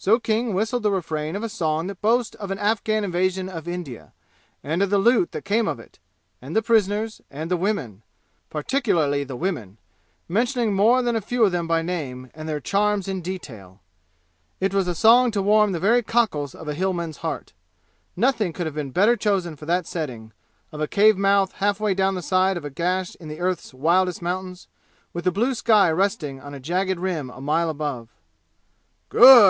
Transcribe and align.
So 0.00 0.18
King 0.20 0.54
whistled 0.54 0.84
the 0.84 0.92
refrain 0.92 1.34
of 1.36 1.42
a 1.42 1.48
song 1.48 1.88
that 1.88 2.00
boasts 2.00 2.36
of 2.36 2.50
an 2.52 2.58
Afghan 2.58 3.02
invasion 3.04 3.48
of 3.50 3.66
India, 3.68 4.14
and 4.62 4.80
of 4.80 4.90
the 4.90 4.96
loot 4.96 5.32
that 5.32 5.44
came 5.44 5.66
of 5.68 5.80
it, 5.80 5.98
and 6.40 6.54
the 6.56 6.62
prisoners, 6.62 7.20
and 7.30 7.50
the 7.50 7.56
women 7.56 8.02
particularly 8.48 9.24
the 9.24 9.36
women, 9.36 9.76
mentioning 10.28 10.72
more 10.72 11.02
than 11.02 11.16
a 11.16 11.20
few 11.20 11.44
of 11.44 11.50
them 11.52 11.66
by 11.66 11.82
name, 11.82 12.30
and 12.32 12.48
their 12.48 12.60
charms 12.60 13.08
in 13.08 13.20
detail. 13.20 13.82
It 14.60 14.72
was 14.72 14.88
a 14.88 14.94
song 14.94 15.32
to 15.32 15.42
warm 15.42 15.72
the 15.72 15.80
very 15.80 16.02
cockles 16.02 16.54
of 16.54 16.68
a 16.68 16.74
Hillman's 16.74 17.18
heart. 17.18 17.52
Nothing 18.16 18.54
could 18.54 18.64
have 18.66 18.76
been 18.76 18.92
better 18.92 19.16
chosen 19.16 19.54
for 19.56 19.66
that 19.66 19.84
setting, 19.86 20.32
of 20.72 20.80
a 20.80 20.88
cave 20.88 21.18
mouth 21.18 21.52
half 21.54 21.78
way 21.80 21.92
down 21.92 22.14
the 22.14 22.22
side 22.22 22.56
of 22.56 22.64
a 22.64 22.70
gash 22.70 23.16
in 23.16 23.30
earth's 23.32 23.74
wildest 23.74 24.22
mountains, 24.22 24.68
with 25.12 25.24
the 25.24 25.32
blue 25.32 25.54
sky 25.54 25.90
resting 25.90 26.40
on 26.40 26.54
a 26.54 26.60
jagged 26.60 26.98
rim 27.00 27.28
a 27.30 27.40
mile 27.40 27.68
above. 27.68 28.08
"Good!" 29.10 29.48